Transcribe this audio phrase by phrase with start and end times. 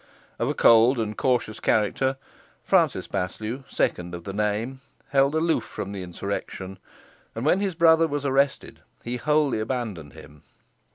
[0.39, 2.17] Of a cold and cautious character,
[2.63, 6.79] Francis Paslew, second of the name, held aloof from the insurrection,
[7.35, 10.41] and when his brother was arrested he wholly abandoned him.